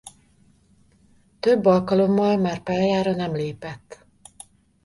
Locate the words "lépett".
3.35-4.05